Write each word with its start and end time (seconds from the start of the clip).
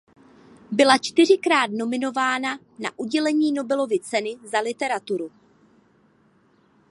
Byla 0.71 0.97
čtyřikrát 0.97 1.71
nominována 1.71 2.57
na 2.79 2.89
udělení 2.99 3.51
Nobelovy 3.51 3.99
ceny 3.99 4.35
za 4.51 4.59
literaturu. 4.59 5.31